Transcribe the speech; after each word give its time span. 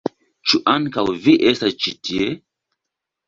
Ĉu 0.51 0.59
ankaŭ 0.71 1.03
vi 1.25 1.35
estas 1.51 1.77
ĉi 1.83 1.93
tie? 2.09 2.31